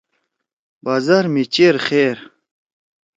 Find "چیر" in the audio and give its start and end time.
1.53-1.75